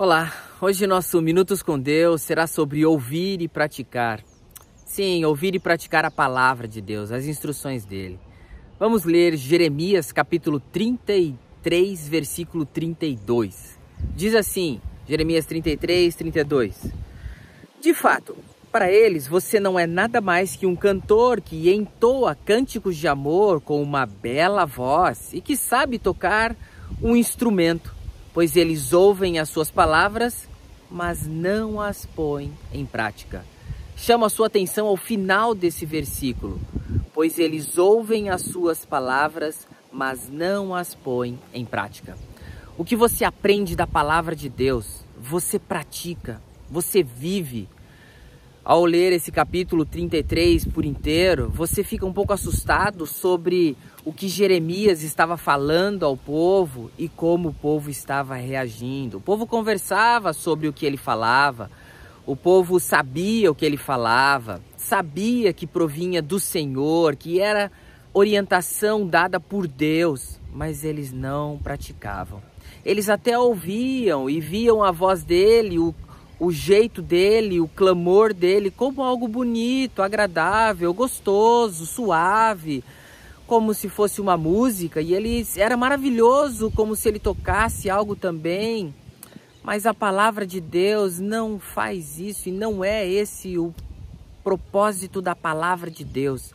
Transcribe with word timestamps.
Olá, 0.00 0.32
hoje 0.60 0.86
nosso 0.86 1.20
Minutos 1.20 1.60
com 1.60 1.76
Deus 1.76 2.22
será 2.22 2.46
sobre 2.46 2.86
ouvir 2.86 3.42
e 3.42 3.48
praticar. 3.48 4.22
Sim, 4.86 5.24
ouvir 5.24 5.56
e 5.56 5.58
praticar 5.58 6.04
a 6.04 6.10
palavra 6.10 6.68
de 6.68 6.80
Deus, 6.80 7.10
as 7.10 7.24
instruções 7.24 7.84
dele. 7.84 8.16
Vamos 8.78 9.02
ler 9.02 9.36
Jeremias 9.36 10.12
capítulo 10.12 10.60
33, 10.60 12.08
versículo 12.08 12.64
32. 12.64 13.76
Diz 14.14 14.36
assim, 14.36 14.80
Jeremias 15.04 15.46
33, 15.46 16.14
32. 16.14 16.92
De 17.80 17.92
fato, 17.92 18.36
para 18.70 18.88
eles 18.92 19.26
você 19.26 19.58
não 19.58 19.76
é 19.76 19.84
nada 19.84 20.20
mais 20.20 20.54
que 20.54 20.64
um 20.64 20.76
cantor 20.76 21.40
que 21.40 21.74
entoa 21.74 22.36
cânticos 22.36 22.96
de 22.96 23.08
amor 23.08 23.60
com 23.60 23.82
uma 23.82 24.06
bela 24.06 24.64
voz 24.64 25.32
e 25.32 25.40
que 25.40 25.56
sabe 25.56 25.98
tocar 25.98 26.54
um 27.02 27.16
instrumento 27.16 27.97
pois 28.38 28.54
eles 28.54 28.92
ouvem 28.92 29.40
as 29.40 29.48
suas 29.48 29.68
palavras, 29.68 30.48
mas 30.88 31.26
não 31.26 31.80
as 31.80 32.06
põem 32.06 32.52
em 32.72 32.86
prática. 32.86 33.44
Chama 33.96 34.26
a 34.26 34.30
sua 34.30 34.46
atenção 34.46 34.86
ao 34.86 34.96
final 34.96 35.56
desse 35.56 35.84
versículo, 35.84 36.60
pois 37.12 37.36
eles 37.40 37.78
ouvem 37.78 38.30
as 38.30 38.42
suas 38.42 38.84
palavras, 38.84 39.66
mas 39.90 40.28
não 40.30 40.72
as 40.72 40.94
põem 40.94 41.36
em 41.52 41.64
prática. 41.64 42.16
O 42.76 42.84
que 42.84 42.94
você 42.94 43.24
aprende 43.24 43.74
da 43.74 43.88
palavra 43.88 44.36
de 44.36 44.48
Deus, 44.48 45.04
você 45.20 45.58
pratica, 45.58 46.40
você 46.70 47.02
vive, 47.02 47.68
ao 48.68 48.84
ler 48.84 49.14
esse 49.14 49.32
capítulo 49.32 49.86
33 49.86 50.66
por 50.66 50.84
inteiro, 50.84 51.48
você 51.48 51.82
fica 51.82 52.04
um 52.04 52.12
pouco 52.12 52.34
assustado 52.34 53.06
sobre 53.06 53.74
o 54.04 54.12
que 54.12 54.28
Jeremias 54.28 55.02
estava 55.02 55.38
falando 55.38 56.04
ao 56.04 56.18
povo 56.18 56.90
e 56.98 57.08
como 57.08 57.48
o 57.48 57.54
povo 57.54 57.88
estava 57.88 58.34
reagindo. 58.34 59.16
O 59.16 59.20
povo 59.22 59.46
conversava 59.46 60.34
sobre 60.34 60.68
o 60.68 60.72
que 60.74 60.84
ele 60.84 60.98
falava, 60.98 61.70
o 62.26 62.36
povo 62.36 62.78
sabia 62.78 63.50
o 63.50 63.54
que 63.54 63.64
ele 63.64 63.78
falava, 63.78 64.60
sabia 64.76 65.50
que 65.50 65.66
provinha 65.66 66.20
do 66.20 66.38
Senhor, 66.38 67.16
que 67.16 67.40
era 67.40 67.72
orientação 68.12 69.06
dada 69.06 69.40
por 69.40 69.66
Deus, 69.66 70.38
mas 70.52 70.84
eles 70.84 71.10
não 71.10 71.56
praticavam. 71.56 72.42
Eles 72.84 73.08
até 73.08 73.38
ouviam 73.38 74.28
e 74.28 74.40
viam 74.42 74.84
a 74.84 74.90
voz 74.90 75.24
dele, 75.24 75.78
o 75.78 75.94
o 76.40 76.52
jeito 76.52 77.02
dele, 77.02 77.60
o 77.60 77.68
clamor 77.68 78.32
dele 78.32 78.70
como 78.70 79.02
algo 79.02 79.26
bonito, 79.26 80.02
agradável, 80.02 80.94
gostoso, 80.94 81.84
suave, 81.84 82.84
como 83.46 83.72
se 83.74 83.88
fosse 83.88 84.20
uma 84.20 84.36
música, 84.36 85.00
e 85.00 85.14
ele 85.14 85.46
era 85.56 85.76
maravilhoso, 85.76 86.70
como 86.70 86.94
se 86.94 87.08
ele 87.08 87.18
tocasse 87.18 87.88
algo 87.88 88.14
também. 88.14 88.94
Mas 89.62 89.86
a 89.86 89.92
palavra 89.92 90.46
de 90.46 90.60
Deus 90.60 91.18
não 91.18 91.58
faz 91.58 92.18
isso 92.18 92.48
e 92.48 92.52
não 92.52 92.84
é 92.84 93.06
esse 93.06 93.58
o 93.58 93.74
propósito 94.44 95.20
da 95.20 95.34
palavra 95.34 95.90
de 95.90 96.04
Deus. 96.04 96.54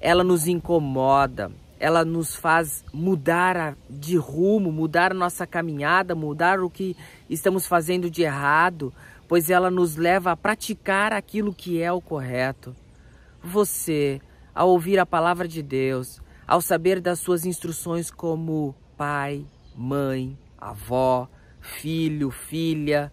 Ela 0.00 0.22
nos 0.22 0.46
incomoda, 0.46 1.50
ela 1.78 2.04
nos 2.04 2.36
faz 2.36 2.84
mudar 2.92 3.76
de 3.88 4.16
rumo, 4.16 4.70
mudar 4.70 5.14
nossa 5.14 5.46
caminhada, 5.46 6.14
mudar 6.14 6.60
o 6.60 6.70
que 6.70 6.96
estamos 7.28 7.66
fazendo 7.66 8.10
de 8.10 8.22
errado, 8.22 8.92
pois 9.32 9.48
ela 9.48 9.70
nos 9.70 9.96
leva 9.96 10.30
a 10.30 10.36
praticar 10.36 11.10
aquilo 11.10 11.54
que 11.54 11.80
é 11.80 11.90
o 11.90 12.02
correto. 12.02 12.76
Você, 13.42 14.20
ao 14.54 14.68
ouvir 14.68 14.98
a 14.98 15.06
palavra 15.06 15.48
de 15.48 15.62
Deus, 15.62 16.20
ao 16.46 16.60
saber 16.60 17.00
das 17.00 17.20
suas 17.20 17.46
instruções 17.46 18.10
como 18.10 18.74
pai, 18.94 19.46
mãe, 19.74 20.36
avó, 20.58 21.30
filho, 21.62 22.30
filha, 22.30 23.10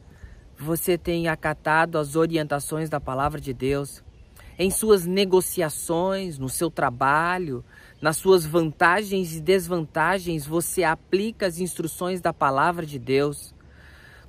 você 0.57 0.97
tem 0.97 1.29
acatado 1.29 1.97
as 1.97 2.17
orientações 2.17 2.89
da 2.89 2.99
palavra 2.99 3.39
de 3.39 3.53
Deus 3.53 4.03
em 4.57 4.69
suas 4.69 5.05
negociações, 5.05 6.37
no 6.37 6.49
seu 6.49 6.69
trabalho, 6.69 7.63
nas 8.01 8.17
suas 8.17 8.45
vantagens 8.45 9.37
e 9.37 9.39
desvantagens, 9.39 10.45
você 10.45 10.83
aplica 10.83 11.45
as 11.45 11.59
instruções 11.59 12.19
da 12.19 12.33
palavra 12.33 12.85
de 12.85 12.99
Deus 12.99 13.57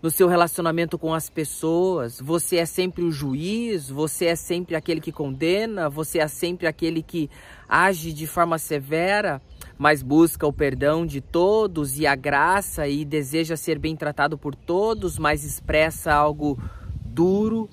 no 0.02 0.10
seu 0.10 0.28
relacionamento 0.28 0.98
com 0.98 1.12
as 1.12 1.28
pessoas. 1.28 2.20
Você 2.20 2.56
é 2.56 2.66
sempre 2.66 3.04
o 3.04 3.12
juiz, 3.12 3.88
você 3.88 4.26
é 4.26 4.36
sempre 4.36 4.74
aquele 4.74 5.00
que 5.00 5.12
condena, 5.12 5.88
você 5.88 6.18
é 6.18 6.28
sempre 6.28 6.66
aquele 6.66 7.02
que 7.02 7.28
age 7.68 8.12
de 8.12 8.26
forma 8.26 8.58
severa, 8.58 9.40
mas 9.76 10.02
busca 10.02 10.46
o 10.46 10.52
perdão 10.52 11.04
de 11.04 11.20
todos 11.20 11.98
e 11.98 12.06
a 12.06 12.14
graça 12.14 12.88
e 12.88 13.04
deseja 13.04 13.56
ser 13.56 13.78
bem 13.78 13.94
tratado 13.94 14.38
por 14.38 14.54
todos, 14.54 15.18
mas 15.18 15.44
expressa 15.44 16.12
algo 16.12 16.58
duro. 17.04 17.68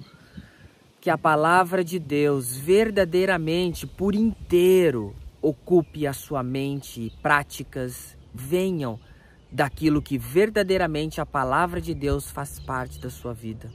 Que 0.99 1.09
a 1.09 1.17
palavra 1.17 1.83
de 1.83 1.99
Deus 1.99 2.57
verdadeiramente, 2.57 3.87
por 3.87 4.13
inteiro, 4.13 5.15
ocupe 5.41 6.05
a 6.05 6.11
sua 6.11 6.43
mente 6.43 7.13
práticas 7.21 8.17
venham 8.33 8.99
daquilo 9.51 10.01
que 10.01 10.17
verdadeiramente 10.17 11.21
a 11.21 11.25
palavra 11.25 11.79
de 11.79 11.93
Deus 11.93 12.29
faz 12.29 12.59
parte 12.59 12.99
da 12.99 13.09
sua 13.09 13.33
vida. 13.33 13.71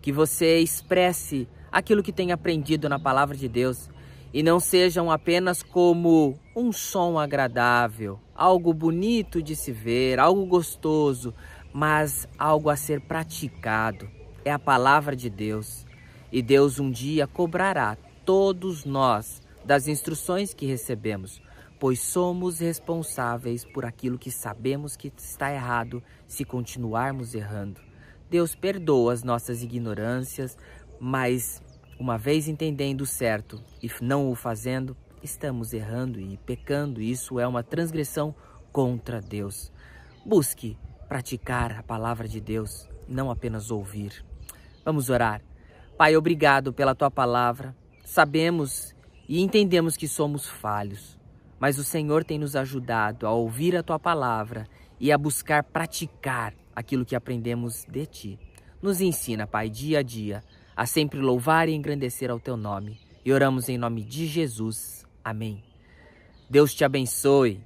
Que 0.00 0.12
você 0.12 0.58
expresse 0.58 1.48
aquilo 1.70 2.02
que 2.02 2.12
tem 2.12 2.32
aprendido 2.32 2.88
na 2.88 2.98
palavra 2.98 3.36
de 3.36 3.48
Deus 3.48 3.90
e 4.32 4.42
não 4.42 4.60
sejam 4.60 5.10
apenas 5.10 5.62
como 5.62 6.38
um 6.54 6.72
som 6.72 7.18
agradável, 7.18 8.20
algo 8.34 8.72
bonito 8.72 9.42
de 9.42 9.56
se 9.56 9.72
ver, 9.72 10.20
algo 10.20 10.46
gostoso, 10.46 11.34
mas 11.72 12.28
algo 12.38 12.70
a 12.70 12.76
ser 12.76 13.00
praticado. 13.00 14.08
É 14.44 14.52
a 14.52 14.58
palavra 14.58 15.16
de 15.16 15.28
Deus. 15.28 15.84
E 16.32 16.40
Deus 16.40 16.78
um 16.78 16.90
dia 16.90 17.26
cobrará 17.26 17.96
todos 18.24 18.84
nós 18.84 19.42
das 19.64 19.88
instruções 19.88 20.54
que 20.54 20.64
recebemos 20.64 21.42
pois 21.80 21.98
somos 21.98 22.58
responsáveis 22.58 23.64
por 23.64 23.86
aquilo 23.86 24.18
que 24.18 24.30
sabemos 24.30 24.96
que 24.96 25.10
está 25.16 25.50
errado 25.50 26.02
se 26.28 26.44
continuarmos 26.44 27.34
errando. 27.34 27.80
Deus 28.28 28.54
perdoa 28.54 29.14
as 29.14 29.22
nossas 29.24 29.62
ignorâncias, 29.62 30.58
mas 31.00 31.62
uma 31.98 32.18
vez 32.18 32.46
entendendo 32.48 33.06
certo 33.06 33.64
e 33.82 33.90
não 34.02 34.30
o 34.30 34.34
fazendo, 34.34 34.94
estamos 35.22 35.72
errando 35.72 36.20
e 36.20 36.36
pecando, 36.36 37.00
e 37.00 37.10
isso 37.10 37.40
é 37.40 37.46
uma 37.46 37.62
transgressão 37.62 38.34
contra 38.70 39.18
Deus. 39.18 39.72
Busque 40.24 40.76
praticar 41.08 41.78
a 41.78 41.82
palavra 41.82 42.28
de 42.28 42.42
Deus, 42.42 42.86
não 43.08 43.30
apenas 43.30 43.70
ouvir. 43.70 44.22
Vamos 44.84 45.08
orar. 45.08 45.40
Pai, 45.96 46.14
obrigado 46.14 46.74
pela 46.74 46.94
tua 46.94 47.10
palavra. 47.10 47.74
Sabemos 48.04 48.94
e 49.26 49.40
entendemos 49.40 49.96
que 49.96 50.06
somos 50.06 50.46
falhos 50.46 51.19
mas 51.60 51.78
o 51.78 51.84
Senhor 51.84 52.24
tem 52.24 52.38
nos 52.38 52.56
ajudado 52.56 53.26
a 53.26 53.30
ouvir 53.30 53.76
a 53.76 53.82
tua 53.82 53.98
palavra 53.98 54.66
e 54.98 55.12
a 55.12 55.18
buscar 55.18 55.62
praticar 55.62 56.54
aquilo 56.74 57.04
que 57.04 57.14
aprendemos 57.14 57.84
de 57.84 58.06
ti. 58.06 58.38
Nos 58.80 59.02
ensina, 59.02 59.46
Pai, 59.46 59.68
dia 59.68 59.98
a 59.98 60.02
dia, 60.02 60.42
a 60.74 60.86
sempre 60.86 61.20
louvar 61.20 61.68
e 61.68 61.74
engrandecer 61.74 62.30
ao 62.30 62.40
teu 62.40 62.56
nome. 62.56 62.98
E 63.22 63.30
oramos 63.30 63.68
em 63.68 63.76
nome 63.76 64.02
de 64.02 64.26
Jesus. 64.26 65.04
Amém. 65.22 65.62
Deus 66.48 66.74
te 66.74 66.82
abençoe. 66.82 67.60